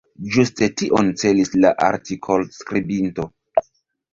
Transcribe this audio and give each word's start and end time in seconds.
Ĝuste 0.35 0.69
tion 0.81 1.11
celis 1.23 1.53
la 1.65 1.73
artikol-skribinto. 1.89 3.29